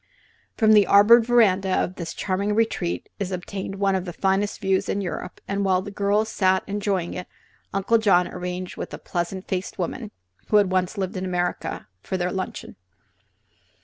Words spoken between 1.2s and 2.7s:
veranda of this charming